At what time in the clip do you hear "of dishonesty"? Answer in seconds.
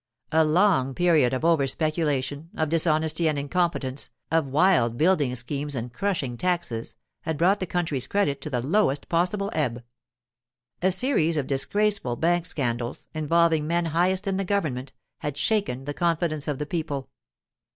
2.57-3.29